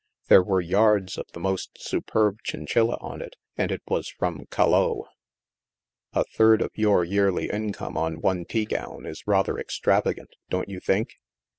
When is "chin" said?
2.41-2.65